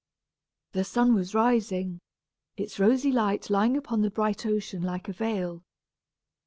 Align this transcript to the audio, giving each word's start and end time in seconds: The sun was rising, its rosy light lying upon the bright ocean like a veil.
The 0.71 0.83
sun 0.83 1.13
was 1.13 1.35
rising, 1.35 1.99
its 2.57 2.79
rosy 2.79 3.11
light 3.11 3.51
lying 3.51 3.77
upon 3.77 4.01
the 4.01 4.09
bright 4.09 4.47
ocean 4.47 4.81
like 4.81 5.07
a 5.07 5.13
veil. 5.13 5.61